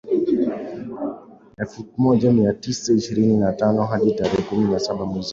elfu 1.57 1.85
moja 1.97 2.31
mia 2.33 2.53
tisa 2.53 2.93
ishirini 2.93 3.37
na 3.37 3.53
tano 3.53 3.83
hadi 3.85 4.11
tarehe 4.13 4.41
kumi 4.41 4.71
na 4.71 4.79
saba 4.79 5.05
mwezi 5.05 5.27
wa 5.27 5.29